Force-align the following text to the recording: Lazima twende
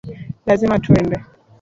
Lazima 0.47 0.73
twende 0.83 1.15